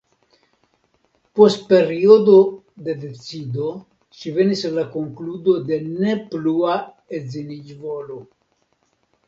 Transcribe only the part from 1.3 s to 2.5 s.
Post periodo